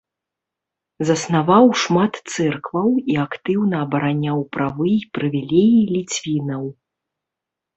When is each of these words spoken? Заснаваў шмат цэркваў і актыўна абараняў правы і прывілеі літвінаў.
Заснаваў 1.09 1.65
шмат 1.81 2.13
цэркваў 2.33 2.89
і 3.15 3.19
актыўна 3.25 3.75
абараняў 3.89 4.39
правы 4.57 4.89
і 4.93 4.99
прывілеі 5.19 5.77
літвінаў. 5.95 6.63